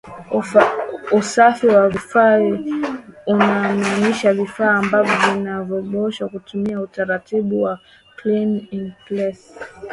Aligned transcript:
Usafi 1.11 1.67
wa 1.67 1.89
vifaa 1.89 2.39
unamaanisha 3.27 4.33
vifaa 4.33 4.75
ambavyo 4.77 5.15
vinaoshwa 5.81 6.29
kutumia 6.29 6.79
utaratibu 6.81 7.61
wa 7.61 7.79
Clean 8.21 8.67
in 8.71 8.91
Place 9.07 9.53